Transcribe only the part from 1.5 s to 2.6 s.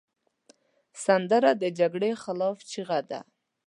د جګړې خلاف